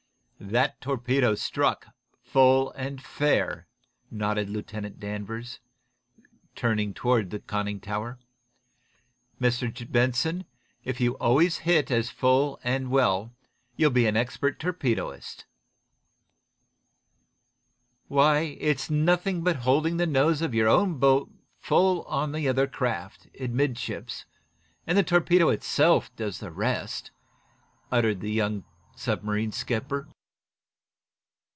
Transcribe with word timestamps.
"That 0.43 0.81
torpedo 0.81 1.35
struck, 1.35 1.89
full 2.23 2.71
and 2.71 2.99
fair," 2.99 3.67
nodded 4.09 4.49
Lieutenant 4.49 4.99
Danvers, 4.99 5.59
turning 6.55 6.95
toward 6.95 7.29
the 7.29 7.37
conning 7.41 7.79
tower. 7.79 8.17
"Mr. 9.39 9.69
Benson, 9.91 10.45
if 10.83 10.99
you 10.99 11.15
always 11.19 11.59
hit 11.59 11.91
as 11.91 12.09
full 12.09 12.59
and 12.63 12.89
well, 12.89 13.35
you'll 13.75 13.91
be 13.91 14.07
an 14.07 14.17
expert 14.17 14.59
torpedoist." 14.59 15.45
"Why, 18.07 18.57
it's 18.59 18.89
nothing 18.89 19.43
but 19.43 19.57
holding 19.57 19.97
the 19.97 20.07
nose 20.07 20.41
of 20.41 20.55
your 20.55 20.67
own 20.67 20.97
boat 20.97 21.29
full 21.59 22.01
on 22.05 22.31
the 22.31 22.47
other 22.47 22.65
craft, 22.65 23.27
amidships, 23.39 24.25
and 24.87 24.97
the 24.97 25.03
torpedo 25.03 25.49
itself 25.49 26.09
does 26.15 26.39
the 26.39 26.49
rest," 26.51 27.11
uttered 27.91 28.21
the 28.21 28.31
young 28.31 28.65
submarine 28.95 29.51
skipper. 29.51 30.07